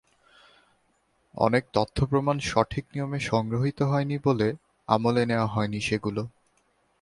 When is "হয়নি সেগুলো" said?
5.47-6.21